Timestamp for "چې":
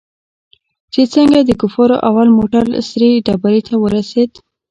0.93-1.01